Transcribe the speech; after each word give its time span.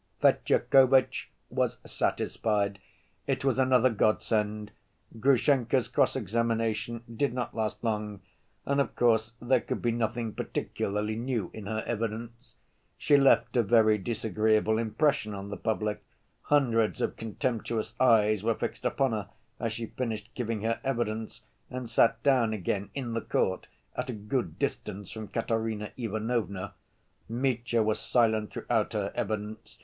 Fetyukovitch 0.19 1.29
was 1.51 1.77
satisfied: 1.85 2.79
it 3.27 3.45
was 3.45 3.59
another 3.59 3.91
godsend. 3.91 4.71
Grushenka's 5.19 5.87
cross‐examination 5.89 7.03
did 7.17 7.35
not 7.35 7.53
last 7.55 7.83
long 7.83 8.21
and, 8.65 8.81
of 8.81 8.95
course, 8.95 9.33
there 9.39 9.61
could 9.61 9.79
be 9.83 9.91
nothing 9.91 10.33
particularly 10.33 11.15
new 11.15 11.51
in 11.53 11.67
her 11.67 11.83
evidence. 11.85 12.55
She 12.97 13.15
left 13.15 13.55
a 13.55 13.61
very 13.61 13.99
disagreeable 13.99 14.79
impression 14.79 15.35
on 15.35 15.49
the 15.49 15.57
public; 15.57 16.03
hundreds 16.45 16.99
of 16.99 17.15
contemptuous 17.15 17.93
eyes 17.99 18.41
were 18.41 18.55
fixed 18.55 18.85
upon 18.85 19.11
her, 19.11 19.29
as 19.59 19.71
she 19.71 19.85
finished 19.85 20.33
giving 20.33 20.63
her 20.63 20.79
evidence 20.83 21.43
and 21.69 21.87
sat 21.87 22.23
down 22.23 22.53
again 22.53 22.89
in 22.95 23.13
the 23.13 23.21
court, 23.21 23.67
at 23.95 24.09
a 24.09 24.13
good 24.13 24.57
distance 24.57 25.11
from 25.11 25.27
Katerina 25.27 25.91
Ivanovna. 25.95 26.73
Mitya 27.29 27.83
was 27.83 27.99
silent 27.99 28.49
throughout 28.53 28.93
her 28.93 29.11
evidence. 29.13 29.77